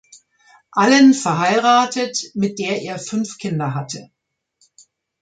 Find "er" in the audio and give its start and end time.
2.81-2.97